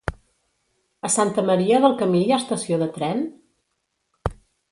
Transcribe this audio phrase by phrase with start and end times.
[1.09, 3.23] A Santa Maria del Camí hi ha estació de tren?